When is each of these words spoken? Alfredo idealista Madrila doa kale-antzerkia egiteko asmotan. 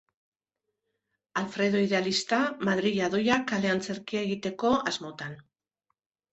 Alfredo 1.41 1.81
idealista 1.89 2.41
Madrila 2.71 3.11
doa 3.17 3.37
kale-antzerkia 3.53 4.27
egiteko 4.31 4.75
asmotan. 4.93 5.41